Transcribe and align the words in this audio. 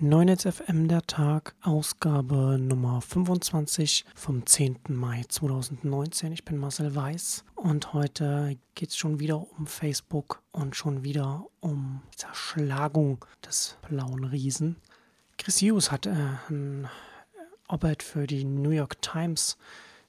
9FM 0.00 0.86
der 0.86 1.02
Tag, 1.02 1.56
Ausgabe 1.60 2.56
Nummer 2.56 3.00
25 3.00 4.04
vom 4.14 4.46
10. 4.46 4.78
Mai 4.90 5.24
2019. 5.28 6.30
Ich 6.30 6.44
bin 6.44 6.56
Marcel 6.56 6.94
Weiß 6.94 7.44
und 7.56 7.94
heute 7.94 8.56
geht 8.76 8.90
es 8.90 8.96
schon 8.96 9.18
wieder 9.18 9.44
um 9.58 9.66
Facebook 9.66 10.40
und 10.52 10.76
schon 10.76 11.02
wieder 11.02 11.46
um 11.58 12.00
Zerschlagung 12.14 13.24
des 13.44 13.76
blauen 13.88 14.22
Riesen. 14.22 14.76
Chris 15.36 15.60
Hughes 15.62 15.90
hat 15.90 16.06
äh, 16.06 16.14
ein 16.48 16.86
Arbeit 17.66 18.04
für 18.04 18.28
die 18.28 18.44
New 18.44 18.70
York 18.70 19.02
Times 19.02 19.58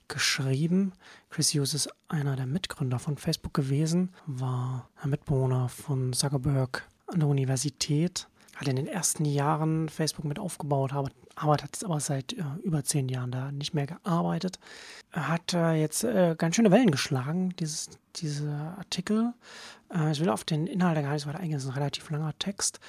geschrieben. 0.08 0.94
Chris 1.32 1.56
Hughes 1.56 1.74
ist 1.74 1.90
einer 2.10 2.36
der 2.36 2.46
Mitgründer 2.46 3.00
von 3.00 3.18
Facebook 3.18 3.56
gewesen, 3.56 4.14
war 4.28 4.88
ein 5.02 5.10
Mitbewohner 5.10 5.68
von 5.68 6.14
Zuckerberg 6.14 6.88
an 7.08 7.22
der 7.22 7.28
Universität 7.28 8.29
hat 8.60 8.68
in 8.68 8.76
den 8.76 8.88
ersten 8.88 9.24
Jahren 9.24 9.88
Facebook 9.88 10.26
mit 10.26 10.38
aufgebaut, 10.38 10.92
aber, 10.92 11.10
aber 11.36 11.54
hat 11.54 11.84
aber 11.84 12.02
seit 12.02 12.34
äh, 12.34 12.44
über 12.64 12.84
zehn 12.84 13.08
Jahren 13.08 13.32
da 13.32 13.54
nicht 13.54 13.74
mehr 13.74 13.88
gearbeitet. 13.88 14.60
Hat 15.14 15.54
äh, 15.54 15.76
jetzt 15.76 16.04
äh, 16.04 16.36
ganz 16.38 16.58
schöne 16.58 16.70
Wellen 16.70 16.92
geschlagen, 16.92 17.56
dieses, 17.58 17.90
diese 18.18 18.52
Artikel. 18.78 19.34
Äh, 19.94 20.12
ich 20.12 20.20
will 20.20 20.30
auf 20.30 20.44
den 20.44 20.68
Inhalt 20.68 21.02
gar 21.02 21.14
nicht 21.14 21.22
so 21.22 21.30
weiter 21.30 21.40
eingehen, 21.40 21.54
das 21.54 21.64
ist 21.64 21.70
ein 21.70 21.78
relativ 21.78 22.10
langer 22.10 22.38
Text. 22.38 22.82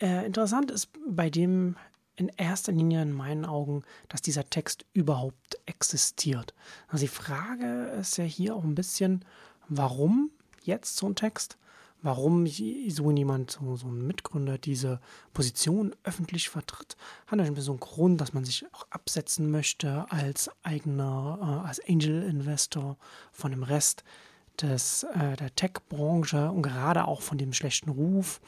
Äh, 0.00 0.24
interessant 0.24 0.70
ist 0.70 0.88
bei 1.06 1.28
dem 1.28 1.76
in 2.16 2.28
erster 2.38 2.72
Linie 2.72 3.02
in 3.02 3.12
meinen 3.12 3.44
Augen, 3.44 3.82
dass 4.08 4.22
dieser 4.22 4.48
Text 4.48 4.86
überhaupt 4.94 5.58
existiert. 5.66 6.54
Also 6.88 7.04
die 7.04 7.08
Frage 7.08 7.90
ist 8.00 8.16
ja 8.16 8.24
hier 8.24 8.56
auch 8.56 8.64
ein 8.64 8.74
bisschen, 8.74 9.24
warum 9.68 10.30
jetzt 10.62 10.96
so 10.96 11.06
ein 11.06 11.14
Text? 11.14 11.58
Warum 12.02 12.46
so 12.46 13.10
jemand, 13.10 13.50
so, 13.50 13.76
so 13.76 13.88
ein 13.88 14.06
Mitgründer, 14.06 14.58
diese 14.58 15.00
Position 15.32 15.94
öffentlich 16.04 16.48
vertritt, 16.48 16.96
hat 17.26 17.38
natürlich 17.38 17.64
so 17.64 17.72
einen 17.72 17.80
Grund, 17.80 18.20
dass 18.20 18.32
man 18.32 18.44
sich 18.44 18.64
auch 18.72 18.86
absetzen 18.90 19.50
möchte 19.50 20.06
als 20.10 20.50
eigener, 20.62 21.38
äh, 21.64 21.68
als 21.68 21.80
Angel-Investor 21.86 22.96
von 23.32 23.50
dem 23.50 23.62
Rest 23.62 24.04
des, 24.60 25.04
äh, 25.04 25.36
der 25.36 25.54
Tech-Branche 25.54 26.50
und 26.50 26.62
gerade 26.62 27.06
auch 27.06 27.22
von 27.22 27.38
dem 27.38 27.52
schlechten 27.52 27.90
Ruf, 27.90 28.40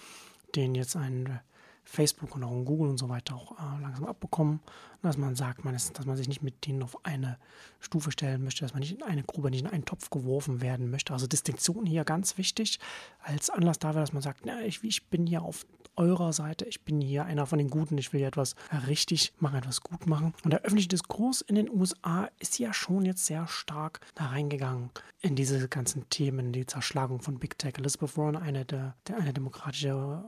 den 0.54 0.74
jetzt 0.74 0.96
ein 0.96 1.40
Facebook 1.84 2.34
und 2.36 2.44
auch 2.44 2.64
Google 2.64 2.88
und 2.88 2.98
so 2.98 3.08
weiter 3.08 3.34
auch 3.34 3.52
äh, 3.52 3.82
langsam 3.82 4.06
abbekommen, 4.06 4.60
dass 5.02 5.16
man 5.16 5.34
sagt, 5.34 5.64
man 5.64 5.74
ist, 5.74 5.98
dass 5.98 6.06
man 6.06 6.16
sich 6.16 6.28
nicht 6.28 6.42
mit 6.42 6.66
denen 6.66 6.82
auf 6.82 7.04
eine 7.04 7.38
Stufe 7.80 8.12
stellen 8.12 8.44
möchte, 8.44 8.62
dass 8.62 8.72
man 8.72 8.80
nicht 8.80 8.92
in 8.92 9.02
eine 9.02 9.24
Grube, 9.24 9.50
nicht 9.50 9.62
in 9.62 9.66
einen 9.66 9.84
Topf 9.84 10.10
geworfen 10.10 10.60
werden 10.60 10.90
möchte. 10.90 11.12
Also 11.12 11.26
Distinktion 11.26 11.84
hier 11.86 12.04
ganz 12.04 12.38
wichtig 12.38 12.78
als 13.20 13.50
Anlass 13.50 13.78
dafür, 13.78 14.00
dass 14.00 14.12
man 14.12 14.22
sagt, 14.22 14.46
na, 14.46 14.62
ich, 14.62 14.82
ich 14.84 15.08
bin 15.08 15.26
hier 15.26 15.42
auf 15.42 15.66
eurer 15.96 16.32
Seite, 16.32 16.64
ich 16.64 16.82
bin 16.82 17.00
hier 17.00 17.24
einer 17.24 17.46
von 17.46 17.58
den 17.58 17.70
Guten, 17.70 17.98
ich 17.98 18.12
will 18.12 18.18
hier 18.18 18.28
etwas 18.28 18.54
richtig 18.86 19.32
machen, 19.38 19.56
etwas 19.56 19.82
gut 19.82 20.06
machen. 20.06 20.34
Und 20.44 20.52
der 20.52 20.62
öffentliche 20.62 20.88
Diskurs 20.88 21.40
in 21.40 21.54
den 21.54 21.70
USA 21.70 22.28
ist 22.38 22.58
ja 22.58 22.72
schon 22.72 23.04
jetzt 23.04 23.26
sehr 23.26 23.46
stark 23.46 24.00
da 24.14 24.26
reingegangen 24.26 24.90
in 25.20 25.36
diese 25.36 25.68
ganzen 25.68 26.08
Themen, 26.10 26.52
die 26.52 26.66
Zerschlagung 26.66 27.20
von 27.20 27.38
Big 27.38 27.58
Tech. 27.58 27.74
Elizabeth 27.78 28.16
Warren, 28.16 28.36
eine 28.36 28.64
der, 28.64 28.96
der 29.06 29.18
eine 29.18 29.32
demokratische 29.32 30.24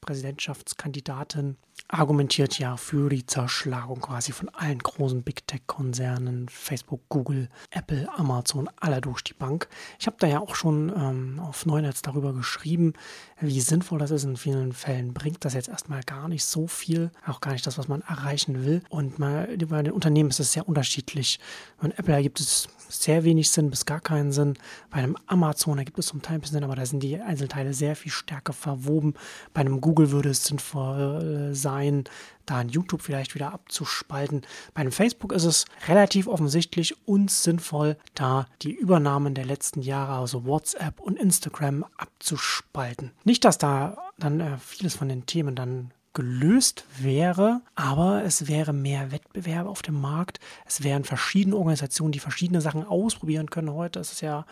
Präsidentschaftskandidatin, 0.00 1.56
argumentiert 1.86 2.58
ja 2.58 2.76
für 2.76 3.08
die 3.08 3.24
Zerschlagung 3.24 4.00
quasi 4.00 4.32
von 4.32 4.48
allen 4.50 4.78
großen 4.78 5.22
Big 5.22 5.46
Tech-Konzernen, 5.46 6.48
Facebook, 6.48 7.00
Google, 7.08 7.48
Apple, 7.70 8.08
Amazon, 8.16 8.68
alle 8.76 9.00
durch 9.00 9.22
die 9.22 9.34
Bank. 9.34 9.68
Ich 9.98 10.06
habe 10.06 10.16
da 10.18 10.26
ja 10.26 10.40
auch 10.40 10.54
schon 10.54 10.92
ähm, 10.94 11.40
auf 11.40 11.64
Neunetz 11.64 12.02
darüber 12.02 12.32
geschrieben, 12.32 12.92
wie 13.40 13.60
sinnvoll 13.60 13.98
das 13.98 14.10
ist. 14.10 14.24
In 14.24 14.36
vielen 14.36 14.72
Fällen 14.72 15.14
bringt 15.14 15.44
das 15.44 15.54
jetzt 15.54 15.68
erstmal 15.68 16.02
gar 16.02 16.28
nicht 16.28 16.44
so 16.44 16.66
viel, 16.66 17.10
auch 17.26 17.40
gar 17.40 17.52
nicht 17.52 17.66
das, 17.66 17.78
was 17.78 17.88
man 17.88 18.02
erreichen 18.02 18.64
will. 18.64 18.82
Und 18.90 19.18
mal, 19.18 19.48
bei 19.68 19.82
den 19.82 19.92
Unternehmen 19.92 20.30
ist 20.30 20.40
es 20.40 20.52
sehr 20.52 20.68
unterschiedlich. 20.68 21.40
Bei 21.80 21.88
Apple 21.88 22.14
ergibt 22.14 22.40
es 22.40 22.68
sehr 22.88 23.24
wenig 23.24 23.50
Sinn 23.50 23.70
bis 23.70 23.86
gar 23.86 24.00
keinen 24.00 24.32
Sinn. 24.32 24.54
Bei 24.90 24.98
einem 24.98 25.16
Amazon 25.26 25.78
ergibt 25.78 25.98
es 25.98 26.06
zum 26.06 26.22
Teil 26.22 26.36
ein 26.36 26.40
bisschen 26.40 26.54
Sinn, 26.54 26.64
aber 26.64 26.76
da 26.76 26.86
sind 26.86 27.02
die 27.02 27.18
Einzelteile 27.20 27.74
sehr 27.74 27.96
viel 27.96 28.12
stärker 28.12 28.52
verwoben. 28.52 29.14
Bei 29.52 29.60
einem 29.60 29.80
Google 29.80 30.10
würde 30.10 30.30
es 30.30 30.44
sinnvoll 30.44 31.50
äh, 31.50 31.54
sein, 31.68 32.04
da 32.46 32.56
ein 32.56 32.70
YouTube 32.70 33.02
vielleicht 33.02 33.34
wieder 33.34 33.52
abzuspalten. 33.52 34.42
Bei 34.72 34.80
einem 34.80 34.92
Facebook 34.92 35.32
ist 35.32 35.44
es 35.44 35.66
relativ 35.86 36.26
offensichtlich 36.26 36.96
und 37.06 37.30
sinnvoll, 37.30 37.98
da 38.14 38.46
die 38.62 38.72
Übernahmen 38.72 39.34
der 39.34 39.44
letzten 39.44 39.82
Jahre, 39.82 40.14
also 40.14 40.46
WhatsApp 40.46 40.98
und 41.00 41.18
Instagram, 41.18 41.84
abzuspalten. 41.96 43.12
Nicht, 43.24 43.44
dass 43.44 43.58
da 43.58 43.98
dann 44.18 44.40
äh, 44.40 44.56
vieles 44.58 44.94
von 44.94 45.08
den 45.08 45.26
Themen 45.26 45.54
dann 45.54 45.92
gelöst 46.18 46.84
wäre, 46.98 47.60
aber 47.76 48.24
es 48.24 48.48
wäre 48.48 48.72
mehr 48.72 49.12
Wettbewerb 49.12 49.68
auf 49.68 49.82
dem 49.82 50.00
Markt. 50.00 50.40
Es 50.66 50.82
wären 50.82 51.04
verschiedene 51.04 51.54
Organisationen, 51.54 52.10
die 52.10 52.18
verschiedene 52.18 52.60
Sachen 52.60 52.84
ausprobieren 52.84 53.50
können. 53.50 53.72
Heute 53.72 54.00
ist 54.00 54.14
es 54.14 54.20
ja 54.20 54.44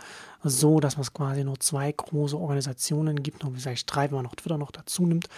so, 0.44 0.78
dass 0.78 0.96
es 0.96 1.12
quasi 1.12 1.42
nur 1.42 1.58
zwei 1.58 1.90
große 1.90 2.38
Organisationen 2.38 3.20
gibt, 3.20 3.42
noch 3.42 3.50
vielleicht 3.52 3.92
drei, 3.92 4.04
wenn 4.04 4.14
man 4.14 4.24
noch 4.26 4.36
Twitter 4.36 4.58
noch 4.58 4.70
dazu 4.70 5.06
nimmt, 5.06 5.28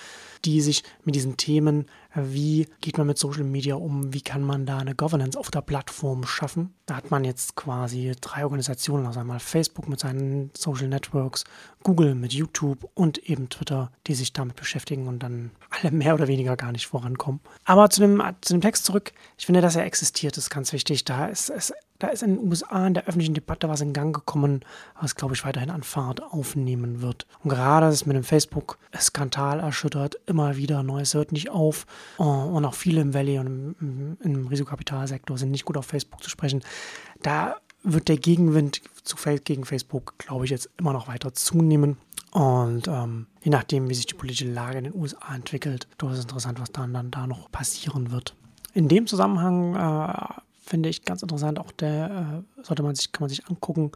die 0.45 0.61
sich 0.61 0.85
mit 1.03 1.15
diesen 1.15 1.39
Themen, 1.39 1.87
wie 2.15 2.67
geht 2.81 2.97
man 2.97 3.07
mit 3.07 3.19
Social 3.19 3.45
Media 3.45 3.75
um, 3.75 4.13
wie 4.15 4.23
kann 4.23 4.43
man 4.43 4.67
da 4.67 4.79
eine 4.79 4.95
Governance 4.95 5.39
auf 5.39 5.51
der 5.51 5.61
Plattform 5.61 6.25
schaffen. 6.25 6.75
Da 6.87 6.97
hat 6.97 7.11
man 7.11 7.25
jetzt 7.25 7.55
quasi 7.55 8.13
drei 8.21 8.45
Organisationen, 8.45 9.07
also 9.07 9.21
einmal 9.21 9.41
Facebook 9.41 9.89
mit 9.89 10.01
seinen 10.01 10.51
Social 10.57 10.89
Networks, 10.89 11.45
Google 11.83 12.15
mit 12.15 12.33
YouTube 12.33 12.89
und 12.95 13.19
eben 13.19 13.49
Twitter, 13.51 13.93
die 14.07 14.15
sich 14.15 14.33
damit 14.33 14.57
beschäftigen 14.57 15.07
und 15.07 15.23
dann 15.23 15.51
alle 15.69 15.91
mehr 15.91 16.15
oder 16.15 16.29
weniger 16.29 16.57
gar 16.57 16.73
nicht 16.73 16.87
vorankommen. 16.87 17.41
Aber 17.65 17.91
zu 17.91 18.01
dem, 18.01 18.23
zu 18.41 18.55
dem 18.55 18.63
Text 18.63 18.85
zurück, 18.85 19.13
ich 19.37 19.47
finde, 19.47 19.61
dass 19.61 19.77
er 19.77 19.85
existiert, 19.85 20.37
ist 20.39 20.51
ganz 20.51 20.73
wichtig. 20.73 21.05
Da 21.05 21.27
ist 21.27 21.51
es 21.51 21.73
da 21.99 22.09
ist 22.09 22.23
in 22.23 22.37
den 22.37 22.49
USA 22.49 22.87
in 22.87 22.95
der 22.95 23.07
öffentlichen 23.07 23.35
Debatte 23.35 23.69
was 23.69 23.81
in 23.81 23.93
Gang 23.93 24.15
gekommen, 24.15 24.61
was, 25.01 25.17
glaube 25.17 25.35
ich, 25.35 25.45
weiterhin 25.45 25.71
an 25.71 25.83
Fahrt 25.83 26.23
aufnehmen 26.23 27.03
wird. 27.03 27.27
Und 27.43 27.51
gerade 27.51 27.89
ist 27.89 28.07
mit 28.07 28.17
dem 28.17 28.23
Facebook-Skandal 28.23 29.61
erschüttert, 29.61 30.19
immer 30.27 30.57
wieder 30.57 30.83
Neues 30.83 31.15
hört 31.15 31.33
nicht 31.33 31.51
auf. 31.51 31.87
Und 32.17 32.65
auch 32.65 32.75
viele 32.75 33.01
im 33.01 33.15
Valley 33.15 33.39
und 33.39 33.75
im, 33.81 34.17
im 34.21 34.47
Risikokapitalsektor 34.47 35.39
sind 35.39 35.51
nicht 35.51 35.65
gut 35.65 35.77
auf 35.77 35.87
Facebook 35.87 36.23
zu 36.23 36.31
sprechen. 36.31 36.63
Da 37.23 37.57
wird 37.83 38.09
der 38.09 38.17
Gegenwind 38.17 38.83
zu, 39.03 39.17
gegen 39.45 39.65
Facebook, 39.65 40.15
glaube 40.19 40.45
ich, 40.45 40.51
jetzt 40.51 40.71
immer 40.79 40.93
noch 40.93 41.09
weiter 41.09 41.35
zunehmen. 41.35 41.97
Und 42.31 42.87
ähm, 42.87 43.27
je 43.43 43.51
nachdem, 43.51 43.89
wie 43.89 43.95
sich 43.95 44.07
die 44.07 44.15
politische 44.15 44.51
Lage 44.51 44.79
in 44.79 44.85
den 44.85 44.95
USA 44.95 45.35
entwickelt, 45.35 45.89
ist 46.01 46.11
es 46.11 46.23
interessant, 46.25 46.61
was 46.61 46.71
dann, 46.71 46.93
dann 46.93 47.11
da 47.11 47.27
noch 47.27 47.51
passieren 47.51 48.13
wird. 48.13 48.35
In 48.75 48.89
dem 48.89 49.07
Zusammenhang 49.07 49.75
äh, 49.75 50.41
finde 50.69 50.89
ich 50.89 51.05
ganz 51.05 51.23
interessant. 51.23 51.59
Auch 51.59 51.73
der 51.73 52.45
äh, 52.59 52.63
sollte 52.63 52.83
man 52.83 52.95
sich, 52.95 53.13
kann 53.13 53.23
man 53.23 53.31
sich 53.31 53.47
angucken. 53.47 53.93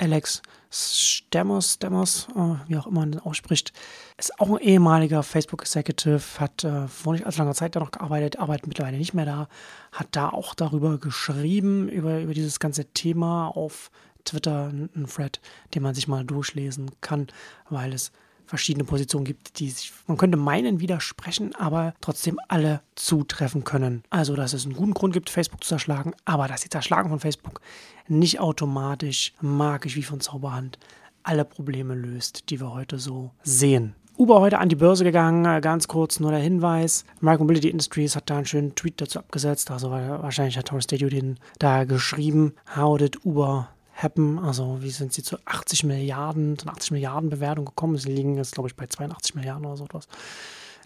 Alex 0.00 0.42
Stamos, 0.70 1.74
Stamos, 1.74 2.28
äh, 2.36 2.68
wie 2.68 2.76
auch 2.76 2.86
immer 2.86 3.00
man 3.00 3.12
den 3.12 3.20
ausspricht, 3.20 3.72
ist 4.16 4.38
auch 4.38 4.50
ein 4.50 4.58
ehemaliger 4.58 5.22
Facebook-Executive, 5.24 6.22
hat 6.38 6.62
äh, 6.62 6.86
vor 6.86 7.14
nicht 7.14 7.26
allzu 7.26 7.40
langer 7.40 7.54
Zeit 7.54 7.74
da 7.74 7.80
noch 7.80 7.90
gearbeitet, 7.90 8.38
arbeitet 8.38 8.68
mittlerweile 8.68 8.96
nicht 8.96 9.14
mehr 9.14 9.26
da, 9.26 9.48
hat 9.90 10.08
da 10.12 10.28
auch 10.28 10.54
darüber 10.54 10.98
geschrieben, 10.98 11.88
über, 11.88 12.20
über 12.20 12.34
dieses 12.34 12.60
ganze 12.60 12.84
Thema 12.84 13.48
auf 13.48 13.90
Twitter, 14.24 14.68
ein 14.68 15.06
Thread, 15.06 15.40
den 15.74 15.82
man 15.82 15.94
sich 15.94 16.06
mal 16.06 16.24
durchlesen 16.24 16.90
kann, 17.00 17.26
weil 17.68 17.92
es 17.92 18.12
verschiedene 18.48 18.84
Positionen 18.84 19.24
gibt, 19.24 19.58
die 19.58 19.70
sich, 19.70 19.92
man 20.06 20.16
könnte 20.16 20.38
meinen, 20.38 20.80
widersprechen, 20.80 21.54
aber 21.54 21.94
trotzdem 22.00 22.40
alle 22.48 22.80
zutreffen 22.94 23.64
können. 23.64 24.02
Also, 24.10 24.34
dass 24.34 24.54
es 24.54 24.64
einen 24.64 24.74
guten 24.74 24.94
Grund 24.94 25.12
gibt, 25.12 25.30
Facebook 25.30 25.62
zu 25.62 25.68
zerschlagen, 25.68 26.12
aber 26.24 26.48
dass 26.48 26.62
die 26.62 26.70
Zerschlagung 26.70 27.10
von 27.10 27.20
Facebook 27.20 27.60
nicht 28.08 28.40
automatisch, 28.40 29.34
magisch 29.40 29.96
wie 29.96 30.02
von 30.02 30.20
Zauberhand, 30.20 30.78
alle 31.22 31.44
Probleme 31.44 31.94
löst, 31.94 32.48
die 32.48 32.58
wir 32.58 32.72
heute 32.72 32.98
so 32.98 33.30
sehen. 33.42 33.94
Uber 34.16 34.40
heute 34.40 34.58
an 34.58 34.68
die 34.68 34.74
Börse 34.74 35.04
gegangen, 35.04 35.44
äh, 35.44 35.60
ganz 35.60 35.86
kurz 35.86 36.18
nur 36.18 36.32
der 36.32 36.40
Hinweis. 36.40 37.04
Micromobility 37.20 37.68
Industries 37.68 38.16
hat 38.16 38.28
da 38.28 38.38
einen 38.38 38.46
schönen 38.46 38.74
Tweet 38.74 39.00
dazu 39.00 39.20
abgesetzt, 39.20 39.70
also 39.70 39.90
wahrscheinlich 39.92 40.58
hat 40.58 40.66
Taurus 40.66 40.84
Stadio 40.84 41.08
den 41.08 41.38
da 41.60 41.84
geschrieben. 41.84 42.54
How 42.74 42.98
did 42.98 43.24
Uber 43.24 43.68
happen. 44.02 44.38
Also 44.38 44.78
wie 44.80 44.90
sind 44.90 45.12
sie 45.12 45.22
zu 45.22 45.36
80 45.44 45.84
Milliarden, 45.84 46.58
zu 46.58 46.68
80 46.68 46.92
Milliarden 46.92 47.30
Bewertung 47.30 47.64
gekommen? 47.64 47.96
Sie 47.96 48.10
liegen 48.10 48.36
jetzt, 48.36 48.54
glaube 48.54 48.68
ich, 48.68 48.76
bei 48.76 48.86
82 48.86 49.34
Milliarden 49.34 49.66
oder 49.66 49.76
so 49.76 49.84
etwas. 49.84 50.08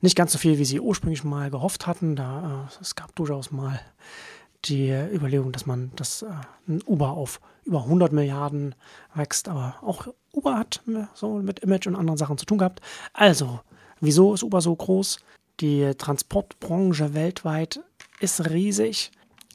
Nicht 0.00 0.17
ganz 0.17 0.32
so 0.32 0.38
viel, 0.38 0.59
wie 0.59 0.64
sie 0.64 0.81
ursprünglich 0.81 1.23
mal 1.23 1.50
gehofft 1.50 1.87
hatten. 1.87 2.17
Da, 2.17 2.69
äh, 2.69 2.81
es 2.81 2.94
gab 2.94 3.14
durchaus 3.14 3.53
mal 3.53 3.79
die 4.64 4.91
Überlegung, 4.91 5.53
dass 5.53 5.67
man 5.67 5.93
das 5.97 6.23
äh, 6.23 6.79
Uber 6.87 7.11
auf 7.11 7.41
über 7.64 7.85
100 7.85 8.12
Milliarden 8.12 8.75
wächst. 9.15 9.49
Aber 9.49 9.76
auch 9.82 10.08
Uber 10.32 10.58
hat 10.58 10.82
so 11.15 11.35
mit 11.35 11.61
Image 11.61 11.87
und 11.87 11.97
anderen 11.97 12.19
Sachen 12.19 12.38
zu 12.38 12.47
tun 12.47 12.58
gehabt. 12.58 12.81
Also, 13.12 13.61
wieso 14.00 14.35
ist 14.35 14.43
Uber 14.43 14.61
so 14.61 14.75
groß? 14.75 15.19
Die 15.61 15.94
Transportbranche 15.97 17.15
weltweit 17.15 17.81
ist 18.20 18.50
riesig. 18.50 19.12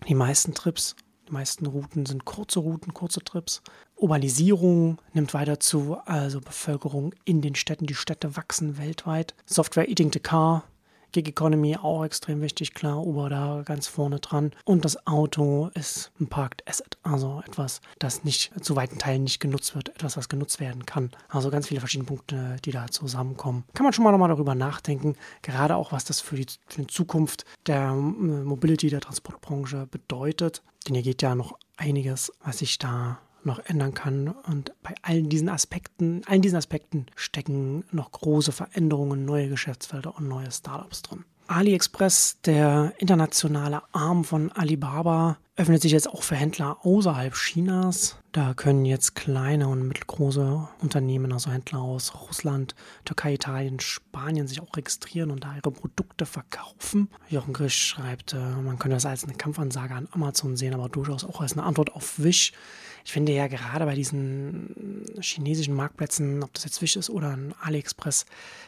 Die 0.08 0.16
meisten 0.16 0.54
Trips 0.54 0.96
die 1.28 1.34
meisten 1.34 1.66
Routen 1.66 2.06
sind 2.06 2.26
kurze 2.26 2.60
Routen, 2.60 2.94
kurze 2.94 3.22
Trips. 3.22 3.62
Urbanisierung 3.96 5.00
nimmt 5.14 5.34
weiter 5.34 5.60
zu, 5.60 5.98
also 6.06 6.40
Bevölkerung 6.40 7.14
in 7.26 7.42
den 7.42 7.56
Städten. 7.56 7.86
Die 7.86 7.96
Städte 7.96 8.36
wachsen 8.36 8.78
weltweit. 8.78 9.36
Software 9.46 9.90
Eating 9.90 10.12
the 10.12 10.20
Car 10.20 10.64
Gig 11.18 11.30
Economy 11.30 11.76
auch 11.78 12.06
extrem 12.06 12.42
wichtig, 12.42 12.76
klar, 12.76 13.04
Uber 13.04 13.28
da 13.28 13.64
ganz 13.66 13.88
vorne 13.88 14.20
dran. 14.20 14.52
Und 14.66 14.86
das 14.86 15.08
Auto 15.08 15.72
ist 15.74 16.12
ein 16.20 16.28
Parked 16.28 16.62
Asset, 16.70 17.00
also 17.02 17.42
etwas, 17.48 17.82
das 17.98 18.24
nicht 18.24 18.52
zu 18.64 18.76
weiten 18.76 19.00
Teilen 19.00 19.24
nicht 19.24 19.40
genutzt 19.40 19.74
wird, 19.74 19.90
etwas, 19.90 20.16
was 20.16 20.30
genutzt 20.30 20.60
werden 20.60 20.86
kann. 20.86 21.10
Also 21.28 21.50
ganz 21.50 21.70
viele 21.70 21.80
verschiedene 21.80 22.06
Punkte, 22.08 22.58
die 22.64 22.70
da 22.70 22.86
zusammenkommen. 22.86 23.64
Kann 23.74 23.84
man 23.84 23.94
schon 23.94 24.04
mal 24.04 24.12
nochmal 24.12 24.30
darüber 24.30 24.54
nachdenken, 24.54 25.16
gerade 25.42 25.76
auch 25.76 25.92
was 25.92 26.06
das 26.06 26.22
für 26.22 26.36
die, 26.36 26.46
für 26.68 26.82
die 26.82 26.88
Zukunft 26.88 27.46
der 27.66 27.90
äh, 27.90 27.96
Mobility, 27.96 28.92
der 28.92 29.02
Transportbranche 29.02 29.88
bedeutet. 29.90 30.62
Denn 30.88 30.94
hier 30.94 31.04
geht 31.04 31.24
ja 31.24 31.34
noch 31.34 31.58
einiges, 31.78 32.32
was 32.44 32.60
sich 32.60 32.78
da 32.78 33.18
noch 33.48 33.60
ändern 33.66 33.94
kann. 33.94 34.28
Und 34.28 34.74
bei 34.84 34.94
allen 35.02 35.30
diesen 35.30 35.50
Aspekten, 35.50 36.22
allen 36.28 36.42
diesen 36.42 36.58
Aspekten 36.58 37.08
stecken 37.16 37.84
noch 37.92 38.12
große 38.12 38.52
Veränderungen, 38.52 39.26
neue 39.26 39.50
Geschäftsfelder 39.50 40.16
und 40.16 40.28
neue 40.28 40.52
Startups 40.52 41.02
drin. 41.02 41.26
AliExpress, 41.48 42.38
der 42.46 42.94
internationale 42.98 43.82
Arm 43.94 44.24
von 44.24 44.52
Alibaba, 44.52 45.38
öffnet 45.56 45.82
sich 45.82 45.92
jetzt 45.92 46.08
auch 46.08 46.22
für 46.22 46.36
Händler 46.36 46.78
außerhalb 46.84 47.34
Chinas. 47.34 48.18
Da 48.32 48.54
können 48.54 48.86
jetzt 48.86 49.16
kleine 49.16 49.68
und 49.68 49.88
mittelgroße 49.88 50.68
Unternehmen, 50.82 51.34
also 51.34 51.50
Händler 51.50 51.80
aus 51.80 52.14
Russland, 52.28 52.76
Türkei, 53.06 53.34
Italien, 53.34 53.80
Spanien, 53.80 54.48
sich 54.48 54.62
auch 54.62 54.76
registrieren 54.78 55.32
und 55.32 55.44
da 55.44 55.56
ihre 55.56 55.72
Produkte 55.72 56.28
verkaufen. 56.28 57.10
Jochen 57.30 57.54
Grisch 57.54 57.88
schreibt, 57.88 58.34
äh, 58.34 58.38
man 58.38 58.78
könnte 58.78 58.98
das 58.98 59.08
als 59.08 59.24
eine 59.24 59.34
Kampfansage 59.34 59.96
an 59.96 60.08
Amazon 60.12 60.56
sehen, 60.56 60.76
aber 60.76 60.90
durchaus 60.90 61.24
auch 61.24 61.42
als 61.42 61.54
eine 61.54 61.64
Antwort 61.64 61.96
auf 61.96 62.20
Wish. 62.20 62.54
Ich 63.08 63.14
finde 63.14 63.32
ja 63.32 63.48
gerade 63.48 63.86
bei 63.86 63.96
diesen 63.96 65.06
chinesischen 65.22 65.74
Marktplätzen, 65.74 66.44
ob 66.44 66.54
das 66.54 66.66
jetzt 66.66 66.82
Wish 66.82 66.98
ist 66.98 67.10
oder 67.10 67.30
ein 67.30 67.54
AliExpress, 67.62 68.26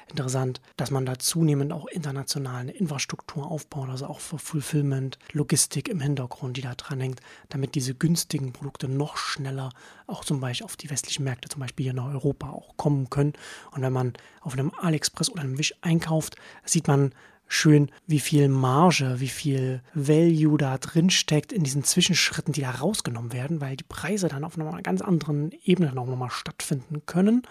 interessant, 0.07 0.62
dass 0.77 0.91
man 0.91 1.06
da 1.06 1.19
zunehmend 1.19 1.74
auch 1.74 1.88
international 1.88 2.62
eine 2.62 2.71
Infrastruktur 2.71 3.51
aufbaut, 3.51 3.89
also 3.89 4.06
auch 4.06 4.21
für 4.21 4.39
Fulfillment, 4.39 5.19
Logistik 5.33 5.89
im 5.89 6.00
Hintergrund, 6.00 6.56
die 6.56 6.62
da 6.62 6.74
dran 6.74 7.01
hängt, 7.01 7.19
damit 7.50 7.75
diese 7.75 7.94
günstigen 7.94 8.53
Produkte 8.53 8.88
noch 8.88 9.18
schneller 9.18 9.71
auch 10.07 10.24
zum 10.24 10.39
Beispiel 10.39 10.63
auf 10.63 10.77
die 10.77 10.89
westlichen 10.89 11.25
Märkte, 11.25 11.50
zum 11.50 11.59
Beispiel 11.59 11.83
hier 11.83 11.94
nach 11.94 12.07
Europa 12.07 12.50
auch 12.50 12.77
kommen 12.77 13.09
können. 13.09 13.33
Und 13.71 13.81
wenn 13.81 13.92
man 13.92 14.13
auf 14.39 14.53
einem 14.53 14.71
AliExpress 14.80 15.30
oder 15.30 15.42
einem 15.42 15.57
Wish 15.57 15.75
einkauft, 15.81 16.38
sieht 16.63 16.88
man 16.88 17.12
schön, 17.49 17.91
wie 18.07 18.19
viel 18.19 18.47
Marge, 18.47 19.19
wie 19.19 19.27
viel 19.27 19.81
Value 19.93 20.57
da 20.57 20.77
drin 20.77 21.09
steckt 21.09 21.51
in 21.51 21.63
diesen 21.63 21.83
Zwischenschritten, 21.83 22.53
die 22.53 22.61
da 22.61 22.71
rausgenommen 22.71 23.33
werden, 23.33 23.59
weil 23.59 23.75
die 23.75 23.83
Preise 23.83 24.29
dann 24.29 24.45
auf 24.45 24.57
einer 24.57 24.81
ganz 24.81 25.01
anderen 25.01 25.51
Ebene 25.65 25.93
noch 25.93 26.05
mal 26.05 26.29
stattfinden 26.29 27.01
können. 27.05 27.41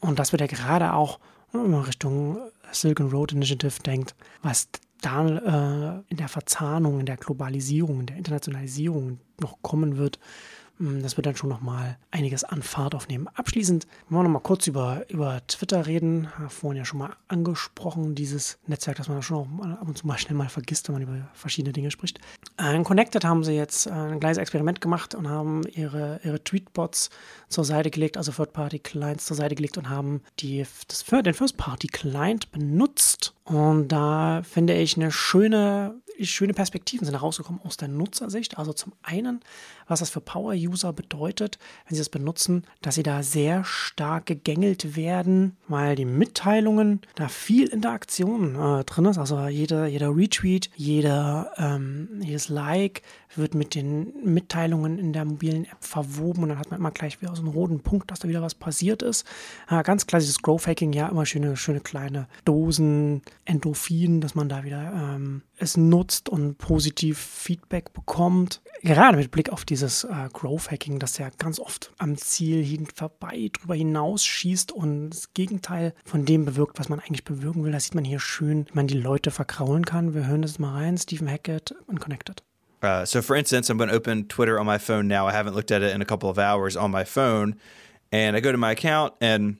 Und 0.00 0.18
das 0.18 0.32
wird 0.32 0.40
ja 0.40 0.46
gerade 0.46 0.94
auch 0.94 1.18
in 1.52 1.74
Richtung 1.74 2.38
Silken 2.70 3.10
Road 3.10 3.32
Initiative 3.32 3.82
denkt, 3.82 4.14
was 4.42 4.68
da 5.00 5.26
äh, 5.26 6.02
in 6.08 6.16
der 6.16 6.28
Verzahnung, 6.28 7.00
in 7.00 7.06
der 7.06 7.16
Globalisierung, 7.16 8.00
in 8.00 8.06
der 8.06 8.16
Internationalisierung 8.16 9.18
noch 9.40 9.62
kommen 9.62 9.96
wird, 9.96 10.18
das 10.78 11.16
wird 11.16 11.26
dann 11.26 11.36
schon 11.36 11.50
nochmal 11.50 11.98
einiges 12.10 12.44
an 12.44 12.62
Fahrt 12.62 12.94
aufnehmen. 12.94 13.28
Abschließend 13.34 13.86
wollen 14.08 14.20
wir 14.20 14.28
nochmal 14.28 14.42
kurz 14.42 14.66
über, 14.66 15.04
über 15.08 15.40
Twitter 15.48 15.86
reden. 15.86 16.28
Vorhin 16.48 16.78
ja 16.78 16.84
schon 16.84 17.00
mal 17.00 17.16
angesprochen, 17.26 18.14
dieses 18.14 18.58
Netzwerk, 18.66 18.96
das 18.96 19.08
man 19.08 19.22
schon 19.22 19.36
auch 19.36 19.66
ab 19.66 19.88
und 19.88 19.98
zu 19.98 20.06
mal 20.06 20.18
schnell 20.18 20.36
mal 20.36 20.48
vergisst, 20.48 20.88
wenn 20.88 20.94
man 20.94 21.02
über 21.02 21.28
verschiedene 21.34 21.72
Dinge 21.72 21.90
spricht. 21.90 22.20
In 22.58 22.84
Connected 22.84 23.24
haben 23.24 23.42
sie 23.42 23.52
jetzt 23.52 23.86
äh, 23.86 23.90
ein 23.90 24.20
kleines 24.20 24.38
Experiment 24.38 24.80
gemacht 24.80 25.14
und 25.14 25.28
haben 25.28 25.62
ihre, 25.74 26.20
ihre 26.22 26.42
Tweetbots 26.42 27.10
zur 27.48 27.64
Seite 27.64 27.90
gelegt, 27.90 28.16
also 28.16 28.30
Third-Party-Clients 28.30 29.26
zur 29.26 29.36
Seite 29.36 29.54
gelegt 29.56 29.78
und 29.78 29.88
haben 29.88 30.22
die, 30.38 30.64
das, 30.86 31.04
den 31.04 31.34
First-Party-Client 31.34 32.52
benutzt. 32.52 33.34
Und 33.44 33.88
da 33.88 34.42
finde 34.42 34.74
ich 34.74 34.96
eine 34.96 35.10
schöne 35.10 35.94
schöne 36.26 36.54
Perspektiven 36.54 37.04
sind 37.04 37.14
herausgekommen 37.14 37.60
aus 37.62 37.76
der 37.76 37.88
Nutzersicht. 37.88 38.58
Also 38.58 38.72
zum 38.72 38.92
einen, 39.02 39.40
was 39.86 40.00
das 40.00 40.10
für 40.10 40.20
Power-User 40.20 40.92
bedeutet, 40.92 41.58
wenn 41.86 41.94
sie 41.94 42.00
das 42.00 42.08
benutzen, 42.08 42.64
dass 42.82 42.96
sie 42.96 43.02
da 43.02 43.22
sehr 43.22 43.64
stark 43.64 44.26
gegängelt 44.26 44.96
werden, 44.96 45.56
weil 45.68 45.96
die 45.96 46.04
Mitteilungen, 46.04 47.00
da 47.14 47.28
viel 47.28 47.68
Interaktion 47.68 48.54
äh, 48.54 48.84
drin 48.84 49.06
ist. 49.06 49.18
Also 49.18 49.46
jeder, 49.46 49.86
jeder 49.86 50.14
Retweet, 50.14 50.70
jeder, 50.76 51.52
ähm, 51.56 52.20
jedes 52.20 52.48
Like 52.48 53.02
wird 53.34 53.54
mit 53.54 53.74
den 53.74 54.12
Mitteilungen 54.24 54.98
in 54.98 55.12
der 55.12 55.24
mobilen 55.24 55.64
App 55.64 55.84
verwoben 55.84 56.42
und 56.42 56.48
dann 56.50 56.58
hat 56.58 56.70
man 56.70 56.80
immer 56.80 56.90
gleich 56.90 57.20
wieder 57.20 57.34
so 57.34 57.42
einen 57.42 57.52
roten 57.52 57.80
Punkt, 57.80 58.10
dass 58.10 58.20
da 58.20 58.28
wieder 58.28 58.42
was 58.42 58.54
passiert 58.54 59.02
ist. 59.02 59.26
Äh, 59.68 59.82
ganz 59.82 60.06
klassisches 60.06 60.42
Growth-Hacking, 60.42 60.92
ja, 60.92 61.08
immer 61.08 61.26
schöne, 61.26 61.56
schöne 61.56 61.80
kleine 61.80 62.28
Dosen 62.44 63.22
Endorphin, 63.44 64.20
dass 64.20 64.34
man 64.34 64.48
da 64.48 64.64
wieder 64.64 64.92
ähm, 64.92 65.42
es 65.58 65.76
nutzt 65.76 66.28
und 66.28 66.58
positiv 66.58 67.18
Feedback 67.18 67.92
bekommt. 67.92 68.60
Gerade 68.82 69.16
mit 69.16 69.30
Blick 69.30 69.50
auf 69.50 69.64
dieses 69.64 70.04
äh, 70.04 70.28
Growth 70.32 70.70
Hacking, 70.70 70.98
das 70.98 71.18
ja 71.18 71.30
ganz 71.38 71.58
oft 71.58 71.92
am 71.98 72.16
Ziel 72.16 72.64
hin 72.64 72.86
vorbei, 72.94 73.50
drüber 73.52 73.74
hinausschießt 73.74 74.72
und 74.72 75.10
das 75.10 75.34
Gegenteil 75.34 75.94
von 76.04 76.24
dem 76.24 76.44
bewirkt, 76.44 76.78
was 76.78 76.88
man 76.88 77.00
eigentlich 77.00 77.24
bewirken 77.24 77.64
will. 77.64 77.72
Da 77.72 77.80
sieht 77.80 77.94
man 77.94 78.04
hier 78.04 78.20
schön, 78.20 78.66
wie 78.66 78.74
man 78.74 78.86
die 78.86 78.98
Leute 78.98 79.30
verkraulen 79.30 79.84
kann. 79.84 80.14
Wir 80.14 80.26
hören 80.26 80.42
das 80.42 80.58
mal 80.58 80.72
rein. 80.72 80.96
Stephen 80.96 81.28
Hackett 81.28 81.74
und 81.86 82.00
Connected. 82.00 82.42
Uh, 82.80 83.04
so, 83.04 83.20
for 83.22 83.34
instance, 83.34 83.68
I'm 83.68 83.76
going 83.76 83.90
to 83.90 83.96
open 83.96 84.28
Twitter 84.28 84.60
on 84.60 84.66
my 84.66 84.78
phone 84.78 85.08
now. 85.08 85.26
I 85.26 85.32
haven't 85.32 85.54
looked 85.54 85.72
at 85.72 85.82
it 85.82 85.92
in 85.92 86.00
a 86.00 86.04
couple 86.04 86.30
of 86.30 86.38
hours 86.38 86.76
on 86.76 86.92
my 86.92 87.04
phone, 87.04 87.56
and 88.12 88.36
I 88.36 88.40
go 88.40 88.52
to 88.52 88.58
my 88.58 88.70
account, 88.70 89.14
and 89.20 89.56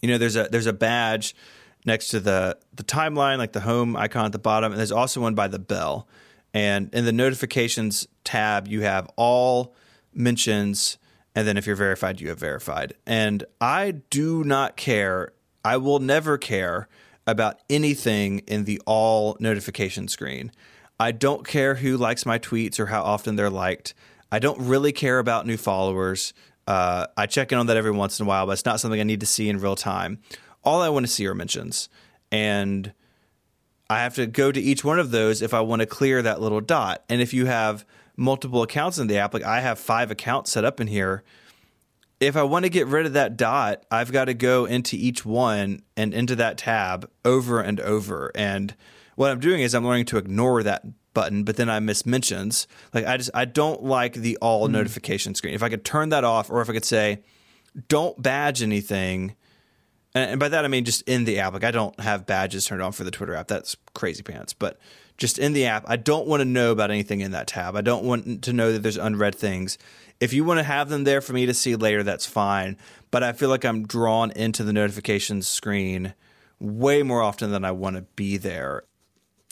you 0.00 0.08
know, 0.08 0.16
there's 0.16 0.36
a 0.36 0.48
there's 0.50 0.66
a 0.66 0.72
badge 0.72 1.34
next 1.84 2.08
to 2.08 2.20
the 2.20 2.58
the 2.74 2.84
timeline, 2.84 3.38
like 3.38 3.52
the 3.52 3.60
home 3.60 3.96
icon 3.96 4.26
at 4.26 4.32
the 4.32 4.38
bottom, 4.38 4.72
and 4.72 4.78
there's 4.78 4.92
also 4.92 5.20
one 5.20 5.34
by 5.34 5.48
the 5.48 5.58
bell. 5.58 6.08
And 6.54 6.92
in 6.94 7.04
the 7.04 7.12
notifications 7.12 8.06
tab, 8.24 8.68
you 8.68 8.82
have 8.82 9.10
all 9.16 9.74
mentions, 10.12 10.98
and 11.34 11.48
then 11.48 11.56
if 11.56 11.66
you're 11.66 11.76
verified, 11.76 12.20
you 12.20 12.28
have 12.28 12.38
verified. 12.38 12.94
And 13.06 13.44
I 13.60 13.92
do 14.10 14.44
not 14.44 14.76
care. 14.76 15.32
I 15.64 15.78
will 15.78 15.98
never 15.98 16.36
care 16.36 16.88
about 17.26 17.60
anything 17.70 18.40
in 18.40 18.64
the 18.64 18.80
all 18.84 19.36
notification 19.40 20.08
screen. 20.08 20.52
I 21.00 21.12
don't 21.12 21.46
care 21.46 21.76
who 21.76 21.96
likes 21.96 22.26
my 22.26 22.38
tweets 22.38 22.78
or 22.78 22.86
how 22.86 23.02
often 23.02 23.36
they're 23.36 23.50
liked. 23.50 23.94
I 24.30 24.38
don't 24.38 24.60
really 24.60 24.92
care 24.92 25.18
about 25.18 25.46
new 25.46 25.56
followers. 25.56 26.34
Uh, 26.66 27.06
I 27.16 27.26
check 27.26 27.50
in 27.50 27.58
on 27.58 27.66
that 27.66 27.76
every 27.76 27.90
once 27.90 28.20
in 28.20 28.26
a 28.26 28.28
while, 28.28 28.46
but 28.46 28.52
it's 28.52 28.64
not 28.64 28.78
something 28.80 29.00
I 29.00 29.04
need 29.04 29.20
to 29.20 29.26
see 29.26 29.48
in 29.48 29.58
real 29.58 29.76
time 29.76 30.20
all 30.64 30.80
I 30.80 30.88
want 30.88 31.06
to 31.06 31.12
see 31.12 31.26
are 31.26 31.34
mentions. 31.34 31.88
And 32.30 32.92
I 33.90 34.02
have 34.02 34.14
to 34.14 34.26
go 34.26 34.50
to 34.52 34.60
each 34.60 34.84
one 34.84 34.98
of 34.98 35.10
those 35.10 35.42
if 35.42 35.52
I 35.52 35.60
want 35.60 35.80
to 35.80 35.86
clear 35.86 36.22
that 36.22 36.40
little 36.40 36.60
dot. 36.60 37.04
And 37.08 37.20
if 37.20 37.34
you 37.34 37.46
have 37.46 37.84
multiple 38.16 38.62
accounts 38.62 38.98
in 38.98 39.06
the 39.06 39.18
app, 39.18 39.34
like 39.34 39.42
I 39.42 39.60
have 39.60 39.78
five 39.78 40.10
accounts 40.10 40.52
set 40.52 40.64
up 40.64 40.80
in 40.80 40.86
here, 40.86 41.22
if 42.20 42.36
I 42.36 42.42
want 42.44 42.64
to 42.64 42.70
get 42.70 42.86
rid 42.86 43.04
of 43.04 43.14
that 43.14 43.36
dot, 43.36 43.84
I've 43.90 44.12
got 44.12 44.26
to 44.26 44.34
go 44.34 44.64
into 44.64 44.96
each 44.96 45.24
one 45.24 45.82
and 45.96 46.14
into 46.14 46.36
that 46.36 46.56
tab 46.56 47.10
over 47.24 47.60
and 47.60 47.80
over. 47.80 48.30
And 48.34 48.74
what 49.16 49.30
I'm 49.30 49.40
doing 49.40 49.60
is 49.60 49.74
I'm 49.74 49.84
learning 49.84 50.06
to 50.06 50.18
ignore 50.18 50.62
that 50.62 50.84
button, 51.14 51.44
but 51.44 51.56
then 51.56 51.68
I 51.68 51.80
miss 51.80 52.06
mentions. 52.06 52.66
Like 52.94 53.06
I 53.06 53.16
just 53.16 53.30
I 53.34 53.44
don't 53.44 53.82
like 53.82 54.14
the 54.14 54.38
all 54.40 54.68
mm. 54.68 54.72
notification 54.72 55.34
screen. 55.34 55.54
If 55.54 55.62
I 55.62 55.68
could 55.68 55.84
turn 55.84 56.10
that 56.10 56.24
off, 56.24 56.48
or 56.50 56.62
if 56.62 56.70
I 56.70 56.72
could 56.72 56.84
say, 56.84 57.22
don't 57.88 58.20
badge 58.22 58.62
anything 58.62 59.34
and 60.14 60.38
by 60.38 60.48
that 60.48 60.64
I 60.64 60.68
mean 60.68 60.84
just 60.84 61.02
in 61.02 61.24
the 61.24 61.38
app. 61.38 61.52
Like 61.52 61.64
I 61.64 61.70
don't 61.70 61.98
have 62.00 62.26
badges 62.26 62.64
turned 62.64 62.82
on 62.82 62.92
for 62.92 63.04
the 63.04 63.10
Twitter 63.10 63.34
app. 63.34 63.48
That's 63.48 63.76
crazy 63.94 64.22
pants. 64.22 64.52
But 64.52 64.78
just 65.18 65.38
in 65.38 65.52
the 65.52 65.66
app, 65.66 65.84
I 65.86 65.96
don't 65.96 66.26
want 66.26 66.40
to 66.40 66.44
know 66.44 66.72
about 66.72 66.90
anything 66.90 67.20
in 67.20 67.32
that 67.32 67.46
tab. 67.46 67.76
I 67.76 67.80
don't 67.80 68.04
want 68.04 68.42
to 68.42 68.52
know 68.52 68.72
that 68.72 68.82
there's 68.82 68.96
unread 68.96 69.34
things. 69.34 69.78
If 70.20 70.32
you 70.32 70.44
want 70.44 70.58
to 70.58 70.64
have 70.64 70.88
them 70.88 71.04
there 71.04 71.20
for 71.20 71.32
me 71.32 71.46
to 71.46 71.54
see 71.54 71.76
later, 71.76 72.02
that's 72.02 72.26
fine. 72.26 72.76
But 73.10 73.22
I 73.22 73.32
feel 73.32 73.48
like 73.48 73.64
I'm 73.64 73.86
drawn 73.86 74.30
into 74.30 74.64
the 74.64 74.72
notifications 74.72 75.48
screen 75.48 76.14
way 76.58 77.02
more 77.02 77.22
often 77.22 77.50
than 77.50 77.64
I 77.64 77.72
want 77.72 77.96
to 77.96 78.02
be 78.16 78.36
there. 78.36 78.84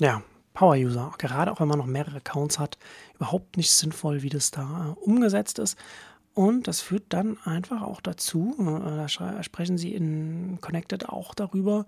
Ja, 0.00 0.22
Power-User, 0.54 1.12
gerade 1.18 1.50
auch 1.50 1.60
wenn 1.60 1.68
man 1.68 1.78
noch 1.78 1.86
mehrere 1.86 2.16
Accounts 2.16 2.58
hat, 2.58 2.78
überhaupt 3.16 3.56
nicht 3.56 3.70
sinnvoll, 3.70 4.22
wie 4.22 4.28
das 4.28 4.50
da 4.50 4.96
äh, 4.96 5.04
umgesetzt 5.04 5.58
ist. 5.58 5.76
Und 6.40 6.68
das 6.68 6.80
führt 6.80 7.04
dann 7.10 7.36
einfach 7.44 7.82
auch 7.82 8.00
dazu, 8.00 8.56
äh, 8.58 8.96
da 8.96 9.42
sprechen 9.42 9.76
sie 9.76 9.92
in 9.92 10.56
Connected 10.62 11.06
auch 11.06 11.34
darüber, 11.34 11.84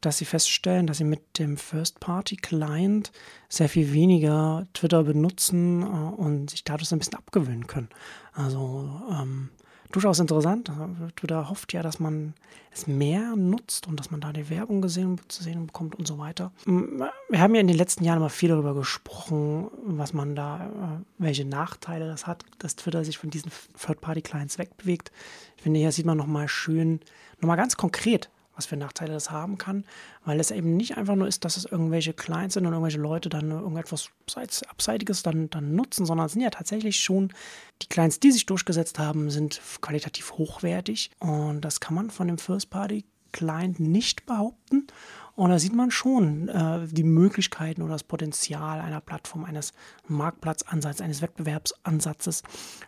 dass 0.00 0.16
sie 0.16 0.24
feststellen, 0.24 0.86
dass 0.86 0.96
sie 0.96 1.04
mit 1.04 1.38
dem 1.38 1.58
First-Party-Client 1.58 3.12
sehr 3.50 3.68
viel 3.68 3.92
weniger 3.92 4.66
Twitter 4.72 5.04
benutzen 5.04 5.82
äh, 5.82 5.84
und 5.84 6.48
sich 6.48 6.64
dadurch 6.64 6.90
ein 6.92 6.98
bisschen 6.98 7.18
abgewöhnen 7.18 7.66
können. 7.66 7.90
Also 8.32 8.90
ähm, 9.10 9.50
durchaus 9.92 10.18
interessant. 10.18 10.70
Twitter 11.16 11.48
hofft 11.48 11.72
ja, 11.72 11.82
dass 11.82 12.00
man 12.00 12.34
es 12.72 12.86
mehr 12.86 13.34
nutzt 13.36 13.88
und 13.88 13.98
dass 13.98 14.10
man 14.10 14.20
da 14.20 14.32
die 14.32 14.48
Werbung 14.48 14.80
gesehen, 14.80 15.20
zu 15.28 15.42
sehen 15.42 15.66
bekommt 15.66 15.96
und 15.96 16.06
so 16.06 16.18
weiter. 16.18 16.52
Wir 16.64 17.40
haben 17.40 17.54
ja 17.54 17.60
in 17.60 17.68
den 17.68 17.76
letzten 17.76 18.04
Jahren 18.04 18.18
immer 18.18 18.30
viel 18.30 18.50
darüber 18.50 18.74
gesprochen, 18.74 19.68
was 19.84 20.12
man 20.12 20.36
da, 20.36 20.66
äh, 20.66 21.04
welche 21.18 21.44
Nachteile 21.44 22.06
das 22.06 22.26
hat, 22.26 22.44
dass 22.58 22.76
Twitter 22.76 23.04
sich 23.04 23.18
von 23.18 23.30
diesen 23.30 23.50
Third-Party-Clients 23.78 24.58
wegbewegt. 24.58 25.10
Ich 25.56 25.62
finde, 25.62 25.80
hier 25.80 25.92
sieht 25.92 26.06
man 26.06 26.16
nochmal 26.16 26.48
schön, 26.48 27.00
nochmal 27.40 27.56
ganz 27.56 27.76
konkret, 27.76 28.30
was 28.54 28.66
für 28.66 28.76
Nachteile 28.76 29.12
das 29.12 29.30
haben 29.30 29.58
kann, 29.58 29.84
weil 30.24 30.40
es 30.40 30.50
eben 30.50 30.76
nicht 30.76 30.96
einfach 30.96 31.16
nur 31.16 31.28
ist, 31.28 31.44
dass 31.44 31.56
es 31.56 31.64
irgendwelche 31.64 32.12
Clients 32.12 32.54
sind 32.54 32.66
und 32.66 32.72
irgendwelche 32.72 32.98
Leute 32.98 33.28
dann 33.28 33.50
irgendetwas 33.50 34.10
Abseitiges 34.68 35.22
dann, 35.22 35.50
dann 35.50 35.74
nutzen, 35.74 36.06
sondern 36.06 36.26
es 36.26 36.32
sind 36.32 36.42
ja 36.42 36.50
tatsächlich 36.50 37.00
schon 37.00 37.32
die 37.82 37.88
Clients, 37.88 38.20
die 38.20 38.32
sich 38.32 38.46
durchgesetzt 38.46 38.98
haben, 38.98 39.30
sind 39.30 39.60
qualitativ 39.80 40.32
hochwertig 40.32 41.10
und 41.18 41.62
das 41.62 41.80
kann 41.80 41.94
man 41.94 42.10
von 42.10 42.28
dem 42.28 42.38
First-Party-Client 42.38 43.80
nicht 43.80 44.26
behaupten. 44.26 44.86
Und 45.36 45.48
da 45.48 45.58
sieht 45.58 45.74
man 45.74 45.90
schon 45.90 46.48
äh, 46.48 46.86
die 46.86 47.02
Möglichkeiten 47.02 47.80
oder 47.80 47.92
das 47.92 48.02
Potenzial 48.02 48.78
einer 48.78 49.00
Plattform, 49.00 49.44
eines 49.44 49.72
Marktplatzansatzes, 50.06 51.00
eines 51.00 51.22
Wettbewerbsansatzes, 51.22 52.42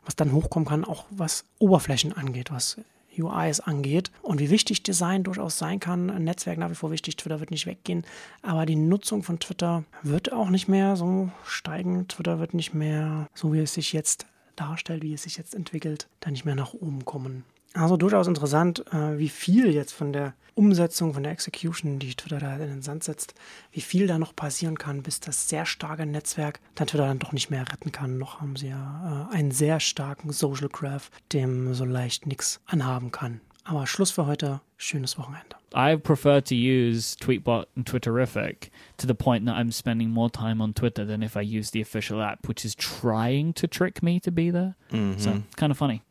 was 0.04 0.16
dann 0.16 0.32
hochkommen 0.32 0.68
kann, 0.68 0.84
auch 0.84 1.06
was 1.08 1.46
Oberflächen 1.58 2.12
angeht, 2.12 2.50
was 2.50 2.76
UIs 3.18 3.60
angeht 3.60 4.10
und 4.22 4.40
wie 4.40 4.50
wichtig 4.50 4.82
Design 4.82 5.22
durchaus 5.22 5.58
sein 5.58 5.80
kann. 5.80 6.10
Ein 6.10 6.24
Netzwerk 6.24 6.58
nach 6.58 6.70
wie 6.70 6.74
vor 6.74 6.90
wichtig, 6.90 7.16
Twitter 7.16 7.40
wird 7.40 7.50
nicht 7.50 7.66
weggehen, 7.66 8.04
aber 8.42 8.66
die 8.66 8.76
Nutzung 8.76 9.22
von 9.22 9.38
Twitter 9.38 9.84
wird 10.02 10.32
auch 10.32 10.50
nicht 10.50 10.68
mehr 10.68 10.96
so 10.96 11.30
steigen. 11.44 12.08
Twitter 12.08 12.38
wird 12.38 12.54
nicht 12.54 12.74
mehr, 12.74 13.28
so 13.34 13.52
wie 13.52 13.60
es 13.60 13.74
sich 13.74 13.92
jetzt 13.92 14.26
darstellt, 14.56 15.02
wie 15.02 15.14
es 15.14 15.22
sich 15.22 15.36
jetzt 15.36 15.54
entwickelt, 15.54 16.08
dann 16.20 16.32
nicht 16.32 16.44
mehr 16.44 16.54
nach 16.54 16.74
oben 16.74 17.04
kommen. 17.04 17.44
Also 17.74 17.96
durchaus 17.96 18.26
interessant, 18.26 18.84
äh, 18.92 19.18
wie 19.18 19.28
viel 19.28 19.72
jetzt 19.72 19.92
von 19.92 20.12
der 20.12 20.34
Umsetzung, 20.54 21.14
von 21.14 21.22
der 21.22 21.32
Execution, 21.32 21.98
die 21.98 22.14
Twitter 22.14 22.38
da 22.38 22.56
in 22.56 22.68
den 22.68 22.82
Sand 22.82 23.04
setzt, 23.04 23.34
wie 23.70 23.80
viel 23.80 24.06
da 24.06 24.18
noch 24.18 24.36
passieren 24.36 24.76
kann, 24.76 25.02
bis 25.02 25.20
das 25.20 25.48
sehr 25.48 25.64
starke 25.64 26.04
Netzwerk 26.04 26.60
dann 26.74 26.86
Twitter 26.86 27.06
dann 27.06 27.18
doch 27.18 27.32
nicht 27.32 27.50
mehr 27.50 27.62
retten 27.62 27.90
kann. 27.92 28.18
Noch 28.18 28.40
haben 28.40 28.56
sie 28.56 28.68
ja 28.68 29.28
äh, 29.30 29.34
einen 29.34 29.50
sehr 29.50 29.80
starken 29.80 30.32
Social 30.32 30.68
Graph, 30.68 31.10
dem 31.32 31.72
so 31.72 31.84
leicht 31.84 32.26
nichts 32.26 32.60
anhaben 32.66 33.10
kann. 33.10 33.40
Aber 33.64 33.86
Schluss 33.86 34.10
für 34.10 34.26
heute. 34.26 34.60
Schönes 34.76 35.16
Wochenende. 35.16 35.56
I 35.74 35.96
prefer 35.96 36.42
to 36.42 36.54
use 36.54 37.16
Tweetbot 37.16 37.66
and 37.76 37.86
Twitterrific 37.86 38.70
to 38.98 39.06
the 39.06 39.14
point 39.14 39.46
that 39.46 39.54
I'm 39.54 39.70
spending 39.70 40.10
more 40.10 40.28
time 40.28 40.60
on 40.60 40.74
Twitter 40.74 41.06
than 41.06 41.22
if 41.22 41.36
I 41.36 41.40
use 41.40 41.70
the 41.70 41.80
official 41.80 42.20
app, 42.20 42.48
which 42.48 42.64
is 42.64 42.74
trying 42.74 43.54
to 43.54 43.68
trick 43.68 44.02
me 44.02 44.18
to 44.20 44.32
be 44.32 44.50
there. 44.50 44.74
Mm-hmm. 44.90 45.20
So, 45.20 45.42
kind 45.56 45.70
of 45.70 45.78
funny. 45.78 46.02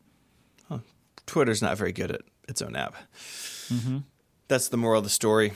Twitter's 1.25 1.61
not 1.61 1.77
very 1.77 1.91
good 1.91 2.11
at 2.11 2.21
its 2.47 2.61
own 2.61 2.75
app. 2.75 2.95
Mm-hmm. 3.69 3.99
That's 4.47 4.69
the 4.69 4.77
moral 4.77 4.99
of 4.99 5.03
the 5.03 5.09
story. 5.09 5.53